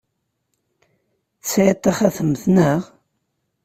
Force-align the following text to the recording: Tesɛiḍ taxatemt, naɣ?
Tesɛiḍ 1.41 1.77
taxatemt, 1.79 2.43
naɣ? 2.55 2.81